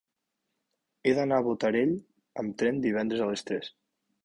[1.09, 1.93] He d'anar a Botarell
[2.45, 3.73] amb tren divendres a les tres.